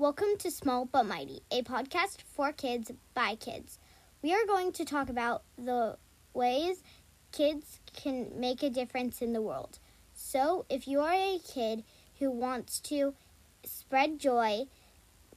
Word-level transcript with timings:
Welcome 0.00 0.36
to 0.38 0.52
Small 0.52 0.84
But 0.84 1.06
Mighty, 1.06 1.40
a 1.50 1.62
podcast 1.62 2.18
for 2.22 2.52
kids 2.52 2.92
by 3.14 3.34
kids. 3.34 3.80
We 4.22 4.32
are 4.32 4.46
going 4.46 4.70
to 4.74 4.84
talk 4.84 5.08
about 5.08 5.42
the 5.56 5.96
ways 6.32 6.84
kids 7.32 7.80
can 7.94 8.30
make 8.36 8.62
a 8.62 8.70
difference 8.70 9.20
in 9.20 9.32
the 9.32 9.42
world. 9.42 9.80
So, 10.14 10.66
if 10.70 10.86
you 10.86 11.00
are 11.00 11.12
a 11.12 11.40
kid 11.40 11.82
who 12.20 12.30
wants 12.30 12.78
to 12.82 13.14
spread 13.64 14.20
joy, 14.20 14.66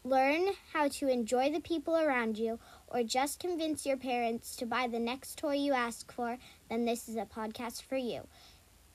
learn 0.03 0.49
how 0.73 0.89
to 0.89 1.07
enjoy 1.07 1.51
the 1.51 1.59
people 1.59 1.97
around 1.97 2.37
you, 2.37 2.59
or 2.87 3.01
just 3.01 3.39
convince 3.39 3.83
your 3.87 3.97
parents 3.97 4.55
to 4.57 4.67
buy 4.67 4.85
the 4.85 4.99
next 4.99 5.39
toy 5.39 5.55
you 5.55 5.73
ask 5.73 6.11
for, 6.11 6.37
then 6.69 6.85
this 6.85 7.09
is 7.09 7.15
a 7.15 7.25
podcast 7.25 7.81
for 7.81 7.97
you. 7.97 8.27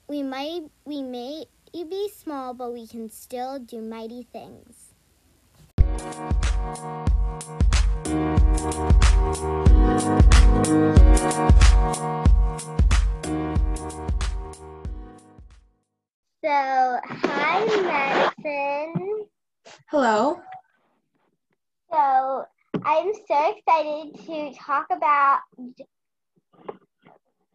We 0.07 0.23
might 0.23 0.69
we 0.85 1.01
may 1.01 1.47
be 1.73 2.07
small, 2.07 2.53
but 2.53 2.71
we 2.71 2.87
can 2.87 3.09
still 3.09 3.59
do 3.59 3.81
mighty 3.81 4.23
things. 4.23 4.86
So, 6.07 6.19
hi, 17.03 17.65
Madison. 17.83 19.25
Hello. 19.91 20.39
So, 21.91 22.45
I'm 22.85 23.11
so 23.27 23.55
excited 23.57 24.15
to 24.27 24.53
talk 24.57 24.85
about 24.91 25.39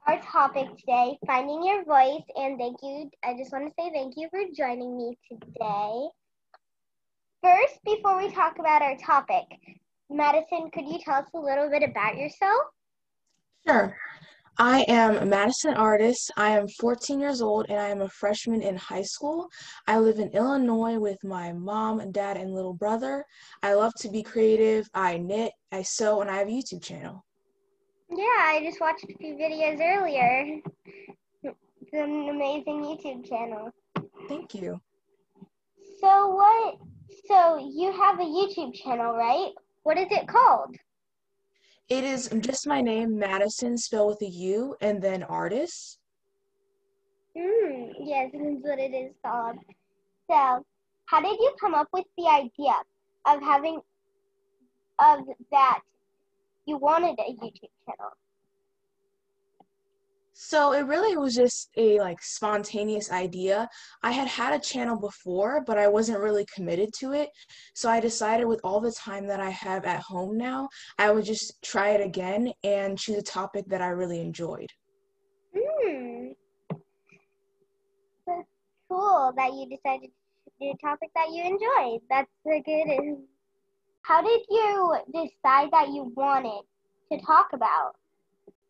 our 0.06 0.20
topic 0.20 0.68
today, 0.76 1.16
finding 1.26 1.64
your 1.64 1.84
voice. 1.84 2.22
And 2.36 2.58
thank 2.58 2.76
you. 2.82 3.10
I 3.24 3.34
just 3.34 3.50
want 3.50 3.68
to 3.68 3.72
say 3.78 3.90
thank 3.94 4.14
you 4.18 4.28
for 4.30 4.40
joining 4.54 4.98
me 4.98 5.16
today. 5.30 6.08
First, 7.42 7.82
before 7.84 8.18
we 8.18 8.30
talk 8.30 8.60
about 8.60 8.82
our 8.82 8.96
topic, 8.98 9.44
Madison, 10.08 10.70
could 10.72 10.86
you 10.86 11.00
tell 11.00 11.16
us 11.16 11.26
a 11.34 11.38
little 11.38 11.68
bit 11.68 11.82
about 11.82 12.16
yourself? 12.16 12.62
Sure. 13.66 13.96
I 14.58 14.84
am 14.86 15.28
Madison 15.28 15.74
Artis. 15.74 16.30
I 16.36 16.50
am 16.50 16.68
14 16.68 17.18
years 17.18 17.42
old 17.42 17.66
and 17.68 17.80
I 17.80 17.88
am 17.88 18.02
a 18.02 18.08
freshman 18.08 18.62
in 18.62 18.76
high 18.76 19.02
school. 19.02 19.48
I 19.88 19.98
live 19.98 20.20
in 20.20 20.28
Illinois 20.28 21.00
with 21.00 21.18
my 21.24 21.52
mom, 21.52 22.12
dad, 22.12 22.36
and 22.36 22.54
little 22.54 22.74
brother. 22.74 23.24
I 23.64 23.74
love 23.74 23.92
to 24.00 24.08
be 24.08 24.22
creative. 24.22 24.88
I 24.94 25.18
knit, 25.18 25.50
I 25.72 25.82
sew, 25.82 26.20
and 26.20 26.30
I 26.30 26.36
have 26.36 26.48
a 26.48 26.52
YouTube 26.52 26.84
channel. 26.84 27.24
Yeah, 28.08 28.22
I 28.38 28.60
just 28.62 28.80
watched 28.80 29.04
a 29.04 29.16
few 29.18 29.34
videos 29.34 29.80
earlier. 29.80 30.60
It's 31.42 31.92
an 31.92 32.28
amazing 32.28 32.84
YouTube 32.84 33.28
channel. 33.28 33.72
Thank 34.28 34.54
you. 34.54 34.80
So 36.00 36.28
what 36.36 36.76
so 37.26 37.58
you 37.58 37.92
have 37.92 38.18
a 38.20 38.24
YouTube 38.24 38.74
channel, 38.74 39.14
right? 39.14 39.52
What 39.82 39.98
is 39.98 40.06
it 40.10 40.26
called? 40.26 40.76
It 41.88 42.04
is 42.04 42.30
just 42.40 42.66
my 42.66 42.80
name, 42.80 43.18
Madison, 43.18 43.76
spelled 43.76 44.16
with 44.20 44.22
a 44.22 44.30
U, 44.30 44.76
and 44.80 45.02
then 45.02 45.22
Artis. 45.24 45.98
Hmm, 47.36 47.88
yes, 48.00 48.30
that's 48.32 48.62
what 48.62 48.78
it 48.78 48.94
is 48.94 49.12
called. 49.24 49.56
So, 50.30 50.64
how 51.06 51.20
did 51.20 51.38
you 51.38 51.54
come 51.60 51.74
up 51.74 51.88
with 51.92 52.06
the 52.16 52.26
idea 52.28 52.74
of 53.26 53.42
having, 53.42 53.80
of 54.98 55.20
that 55.50 55.80
you 56.66 56.76
wanted 56.76 57.18
a 57.18 57.32
YouTube 57.32 57.70
channel? 57.84 58.12
So 60.44 60.72
it 60.72 60.86
really 60.86 61.16
was 61.16 61.36
just 61.36 61.70
a 61.76 62.00
like 62.00 62.20
spontaneous 62.20 63.12
idea. 63.12 63.68
I 64.02 64.10
had 64.10 64.26
had 64.26 64.52
a 64.52 64.58
channel 64.58 64.98
before, 64.98 65.62
but 65.64 65.78
I 65.78 65.86
wasn't 65.86 66.18
really 66.18 66.44
committed 66.52 66.92
to 66.94 67.12
it. 67.12 67.30
So 67.76 67.88
I 67.88 68.00
decided 68.00 68.46
with 68.46 68.60
all 68.64 68.80
the 68.80 68.90
time 68.90 69.28
that 69.28 69.38
I 69.38 69.50
have 69.50 69.84
at 69.84 70.00
home 70.00 70.36
now, 70.36 70.68
I 70.98 71.12
would 71.12 71.24
just 71.24 71.62
try 71.62 71.90
it 71.90 72.04
again 72.04 72.52
and 72.64 72.98
choose 72.98 73.18
a 73.18 73.22
topic 73.22 73.66
that 73.68 73.80
I 73.80 73.90
really 73.90 74.20
enjoyed. 74.20 74.66
Hmm. 75.56 76.32
That's 78.26 78.48
cool 78.88 79.32
that 79.36 79.52
you 79.54 79.68
decided 79.70 80.10
to 80.10 80.50
do 80.60 80.72
a 80.72 80.76
topic 80.84 81.10
that 81.14 81.28
you 81.30 81.44
enjoyed. 81.44 82.00
That's 82.10 82.28
a 82.48 82.60
good. 82.62 83.16
How 84.02 84.20
did 84.20 84.40
you 84.50 84.96
decide 85.14 85.70
that 85.70 85.90
you 85.90 86.12
wanted 86.16 86.62
to 87.12 87.24
talk 87.24 87.50
about? 87.52 87.94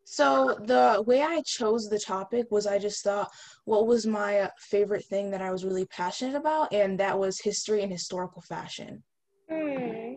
So 0.04 0.56
the 0.60 1.02
way 1.06 1.22
I 1.22 1.42
chose 1.46 1.88
the 1.88 1.98
topic 1.98 2.46
was 2.50 2.66
I 2.66 2.78
just 2.78 3.02
thought 3.02 3.30
what 3.64 3.86
was 3.86 4.06
my 4.06 4.50
favorite 4.58 5.04
thing 5.04 5.30
that 5.30 5.40
I 5.40 5.50
was 5.50 5.64
really 5.64 5.86
passionate 5.86 6.34
about, 6.34 6.72
and 6.72 6.98
that 7.00 7.18
was 7.18 7.40
history 7.40 7.82
and 7.82 7.92
historical 7.92 8.42
fashion. 8.42 9.02
Hmm. 9.50 10.14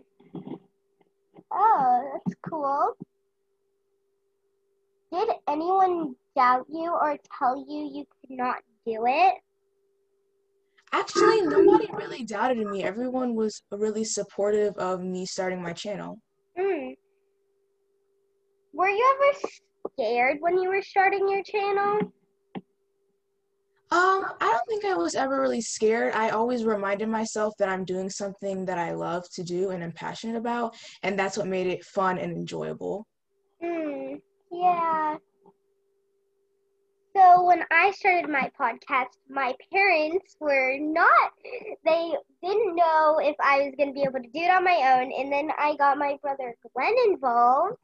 Oh, 1.52 2.10
that's 2.12 2.36
cool. 2.48 2.96
Did 5.12 5.28
anyone 5.48 6.14
doubt 6.34 6.66
you 6.68 6.90
or 6.90 7.16
tell 7.38 7.56
you 7.56 7.90
you 7.94 8.04
could 8.20 8.36
not 8.36 8.56
do 8.84 9.04
it? 9.06 9.34
Actually, 10.92 11.42
nobody 11.42 11.88
really 11.92 12.24
doubted 12.24 12.58
me. 12.58 12.82
Everyone 12.82 13.34
was 13.34 13.62
really 13.70 14.04
supportive 14.04 14.76
of 14.76 15.00
me 15.02 15.26
starting 15.26 15.62
my 15.62 15.72
channel. 15.72 16.18
Hmm. 16.58 16.90
Were 18.72 18.88
you 18.88 19.14
ever 19.16 19.38
scared 19.98 20.38
when 20.40 20.60
you 20.60 20.68
were 20.68 20.82
starting 20.82 21.28
your 21.28 21.42
channel? 21.42 22.12
Um, 23.92 24.26
I 24.40 24.50
don't 24.50 24.66
think 24.68 24.84
I 24.84 24.94
was 24.94 25.14
ever 25.14 25.40
really 25.40 25.60
scared. 25.60 26.12
I 26.12 26.30
always 26.30 26.64
reminded 26.64 27.08
myself 27.08 27.54
that 27.58 27.68
I'm 27.68 27.84
doing 27.84 28.10
something 28.10 28.64
that 28.64 28.78
I 28.78 28.92
love 28.92 29.24
to 29.34 29.44
do 29.44 29.70
and 29.70 29.82
I'm 29.82 29.92
passionate 29.92 30.36
about, 30.36 30.76
and 31.02 31.18
that's 31.18 31.36
what 31.36 31.46
made 31.46 31.68
it 31.68 31.84
fun 31.84 32.18
and 32.18 32.32
enjoyable. 32.32 33.06
Hmm, 33.62 34.14
yeah. 34.50 35.16
So 37.14 37.44
when 37.44 37.62
I 37.70 37.92
started 37.92 38.28
my 38.28 38.50
podcast, 38.60 39.16
my 39.30 39.54
parents 39.72 40.36
were 40.40 40.76
not, 40.78 41.30
they 41.84 42.12
didn't 42.42 42.74
know 42.74 43.18
if 43.22 43.36
I 43.40 43.60
was 43.60 43.74
going 43.78 43.90
to 43.90 43.94
be 43.94 44.02
able 44.02 44.20
to 44.20 44.28
do 44.34 44.40
it 44.40 44.50
on 44.50 44.64
my 44.64 44.98
own. 44.98 45.12
And 45.18 45.32
then 45.32 45.50
I 45.58 45.76
got 45.76 45.96
my 45.96 46.18
brother 46.20 46.54
Glenn 46.74 46.94
involved, 47.06 47.76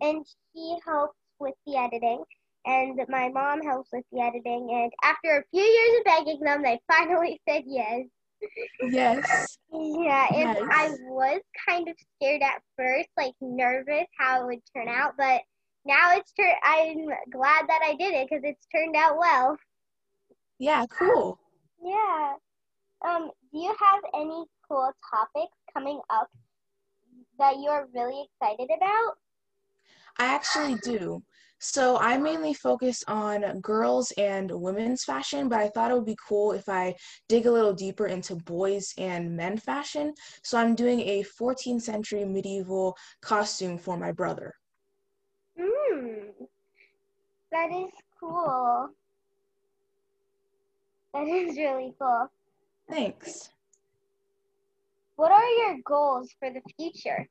and 0.00 0.26
he 0.52 0.78
helped 0.84 1.14
with 1.42 1.54
the 1.66 1.76
editing, 1.76 2.22
and 2.64 3.00
my 3.08 3.28
mom 3.28 3.62
helps 3.62 3.90
with 3.92 4.04
the 4.12 4.20
editing. 4.20 4.68
And 4.72 4.92
after 5.02 5.38
a 5.38 5.44
few 5.50 5.62
years 5.62 5.98
of 5.98 6.04
begging 6.04 6.40
them, 6.40 6.62
they 6.62 6.80
finally 6.90 7.40
said 7.48 7.64
yes. 7.66 8.06
Yes. 8.82 9.58
yeah, 9.72 10.26
and. 10.34 10.58
I 10.70 10.90
was 11.08 11.40
kind 11.68 11.88
of 11.88 11.94
scared 12.16 12.42
at 12.42 12.62
first, 12.76 13.08
like 13.16 13.34
nervous 13.40 14.06
how 14.18 14.42
it 14.42 14.46
would 14.46 14.62
turn 14.74 14.88
out, 14.88 15.12
but 15.16 15.42
now 15.84 16.16
it's 16.16 16.32
turned. 16.32 16.54
I'm 16.64 17.06
glad 17.30 17.68
that 17.68 17.82
I 17.84 17.94
did 17.98 18.14
it 18.14 18.28
because 18.28 18.42
it's 18.44 18.66
turned 18.74 18.96
out 18.96 19.18
well. 19.18 19.56
Yeah, 20.58 20.86
cool. 20.86 21.38
Yeah. 21.84 22.34
Um, 23.04 23.30
do 23.52 23.58
you 23.58 23.74
have 23.78 24.00
any 24.14 24.44
cool 24.68 24.92
topics 25.10 25.56
coming 25.74 26.00
up 26.08 26.28
that 27.38 27.56
you're 27.60 27.88
really 27.94 28.28
excited 28.40 28.70
about? 28.76 29.14
I 30.18 30.24
actually 30.24 30.76
do. 30.82 31.22
So 31.64 31.96
I 31.96 32.18
mainly 32.18 32.54
focus 32.54 33.04
on 33.06 33.60
girls 33.60 34.12
and 34.18 34.50
women's 34.50 35.04
fashion, 35.04 35.48
but 35.48 35.60
I 35.60 35.68
thought 35.68 35.92
it 35.92 35.94
would 35.94 36.04
be 36.04 36.18
cool 36.28 36.50
if 36.50 36.68
I 36.68 36.96
dig 37.28 37.46
a 37.46 37.52
little 37.52 37.72
deeper 37.72 38.06
into 38.06 38.34
boys 38.34 38.92
and 38.98 39.36
men 39.36 39.56
fashion. 39.58 40.12
So 40.42 40.58
I'm 40.58 40.74
doing 40.74 41.00
a 41.00 41.24
14th 41.40 41.82
century 41.82 42.24
medieval 42.24 42.96
costume 43.20 43.78
for 43.78 43.96
my 43.96 44.10
brother. 44.10 44.54
Hmm, 45.56 46.30
that 47.52 47.70
is 47.70 47.92
cool. 48.18 48.88
That 51.14 51.28
is 51.28 51.56
really 51.56 51.94
cool. 51.96 52.26
Thanks. 52.90 53.50
What 55.14 55.30
are 55.30 55.48
your 55.48 55.76
goals 55.84 56.34
for 56.40 56.50
the 56.50 56.62
future? 56.76 57.28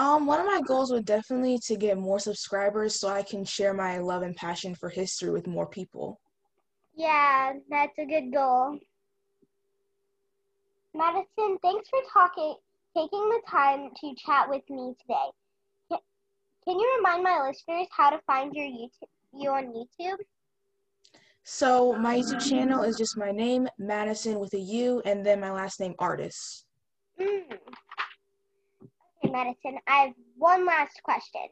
Um, 0.00 0.24
one 0.24 0.40
of 0.40 0.46
my 0.46 0.62
goals 0.62 0.90
would 0.92 1.04
definitely 1.04 1.58
to 1.66 1.76
get 1.76 1.98
more 1.98 2.18
subscribers 2.18 2.98
so 2.98 3.08
I 3.08 3.22
can 3.22 3.44
share 3.44 3.74
my 3.74 3.98
love 3.98 4.22
and 4.22 4.34
passion 4.34 4.74
for 4.74 4.88
history 4.88 5.30
with 5.30 5.46
more 5.46 5.66
people. 5.66 6.18
Yeah, 6.94 7.52
that's 7.68 7.92
a 7.98 8.06
good 8.06 8.32
goal. 8.32 8.78
Madison, 10.94 11.58
thanks 11.60 11.90
for 11.90 11.98
talking, 12.10 12.54
taking 12.96 13.28
the 13.28 13.42
time 13.46 13.90
to 14.00 14.14
chat 14.16 14.48
with 14.48 14.62
me 14.70 14.94
today. 15.02 15.98
Can 16.64 16.78
you 16.78 16.94
remind 16.96 17.22
my 17.22 17.46
listeners 17.46 17.86
how 17.90 18.08
to 18.08 18.20
find 18.26 18.54
your 18.54 18.64
YouTube, 18.64 19.10
you 19.34 19.50
on 19.50 19.66
YouTube? 19.66 20.16
So 21.44 21.92
my 21.92 22.16
YouTube 22.16 22.48
channel 22.48 22.84
is 22.84 22.96
just 22.96 23.18
my 23.18 23.32
name, 23.32 23.68
Madison 23.78 24.38
with 24.38 24.54
a 24.54 24.60
U, 24.60 25.02
and 25.04 25.26
then 25.26 25.40
my 25.40 25.50
last 25.50 25.78
name, 25.78 25.94
Artis. 25.98 26.64
Mm. 27.20 27.58
Madison, 29.30 29.78
I 29.86 30.06
have 30.06 30.14
one 30.36 30.66
last 30.66 31.02
question 31.02 31.48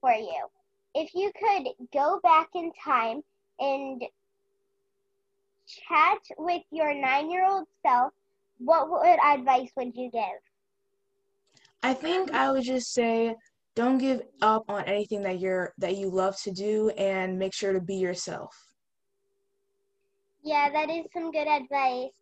for 0.00 0.12
you. 0.12 0.46
If 0.94 1.14
you 1.14 1.30
could 1.38 1.68
go 1.92 2.20
back 2.22 2.48
in 2.54 2.72
time 2.82 3.22
and 3.58 4.02
chat 5.66 6.18
with 6.38 6.62
your 6.70 6.94
nine 6.94 7.30
year 7.30 7.46
old 7.46 7.66
self, 7.84 8.12
what 8.58 8.90
would 8.90 9.18
advice 9.24 9.70
would 9.76 9.94
you 9.94 10.10
give? 10.10 10.22
I 11.82 11.94
think 11.94 12.32
I 12.32 12.50
would 12.50 12.64
just 12.64 12.92
say 12.92 13.34
don't 13.74 13.98
give 13.98 14.22
up 14.40 14.64
on 14.68 14.84
anything 14.84 15.22
that 15.22 15.38
you're 15.38 15.74
that 15.78 15.96
you 15.96 16.10
love 16.10 16.40
to 16.42 16.50
do 16.50 16.90
and 16.90 17.38
make 17.38 17.52
sure 17.52 17.72
to 17.72 17.80
be 17.80 17.96
yourself. 17.96 18.54
Yeah, 20.42 20.70
that 20.70 20.88
is 20.90 21.04
some 21.12 21.30
good 21.32 21.48
advice. 21.48 22.12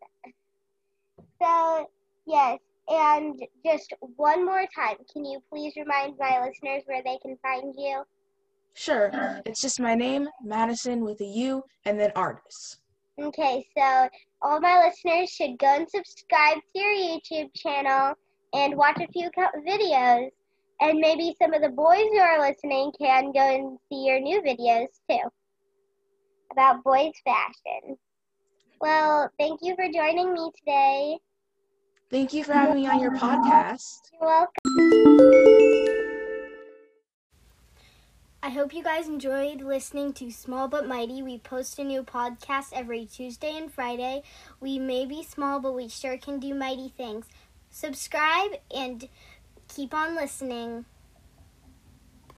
So, 1.41 1.89
yes, 2.27 2.59
and 2.88 3.40
just 3.64 3.92
one 4.16 4.44
more 4.44 4.66
time, 4.75 4.96
can 5.12 5.25
you 5.25 5.40
please 5.50 5.72
remind 5.76 6.19
my 6.19 6.40
listeners 6.44 6.82
where 6.86 7.02
they 7.02 7.19
can 7.22 7.36
find 7.42 7.75
you? 7.76 8.02
Sure. 8.75 9.10
It's 9.46 9.60
just 9.60 9.81
my 9.81 9.94
name, 9.94 10.28
Madison 10.42 11.04
with 11.04 11.20
a 11.20 11.26
U, 11.26 11.62
and 11.86 11.98
then 11.98 12.10
Artis. 12.16 12.78
Okay, 13.20 13.66
so 13.76 14.08
all 14.42 14.60
my 14.60 14.84
listeners 14.84 15.31
should 15.31 15.58
go 15.58 15.76
and 15.76 15.88
subscribe 15.88 16.58
to 16.58 16.81
your 16.81 16.92
YouTube 16.92 17.54
channel 17.54 18.14
and 18.52 18.76
watch 18.76 19.00
a 19.00 19.12
few 19.12 19.31
videos. 19.66 20.31
And 20.81 20.98
maybe 20.98 21.36
some 21.40 21.54
of 21.54 21.62
the 21.62 21.69
boys 21.69 22.08
who 22.12 22.19
are 22.19 22.40
listening 22.40 22.92
can 23.00 23.32
go 23.32 23.40
and 23.40 23.78
see 23.88 24.04
your 24.04 24.20
new 24.20 24.42
videos 24.42 24.88
too 25.08 25.31
about 26.50 26.82
boys 26.84 27.12
fashion. 27.25 27.96
Well, 28.81 29.31
thank 29.38 29.60
you 29.62 29.75
for 29.76 29.86
joining 29.92 30.32
me 30.32 30.50
today. 30.58 31.19
Thank 32.14 32.32
you 32.32 32.44
for 32.44 32.52
having 32.52 32.76
me 32.76 32.87
on 32.87 33.00
your 33.00 33.11
podcast. 33.11 34.12
You're 34.12 34.28
welcome. 34.28 34.52
I 38.40 38.50
hope 38.50 38.72
you 38.72 38.84
guys 38.84 39.08
enjoyed 39.08 39.62
listening 39.62 40.12
to 40.12 40.31
Small 40.31 40.69
But 40.69 40.87
Mighty. 40.87 41.22
We 41.22 41.38
post 41.38 41.76
a 41.81 41.82
new 41.82 42.05
podcast 42.05 42.66
every 42.72 43.05
Tuesday 43.06 43.56
and 43.56 43.69
Friday. 43.69 44.22
We 44.61 44.78
may 44.78 45.06
be 45.06 45.25
small, 45.25 45.58
but 45.58 45.75
we 45.75 45.88
sure 45.88 46.16
can 46.16 46.38
do 46.38 46.55
mighty 46.55 46.88
things. 46.96 47.26
Subscribe 47.70 48.60
and 48.72 49.08
keep 49.67 49.93
on 49.93 50.14
listening. 50.14 50.84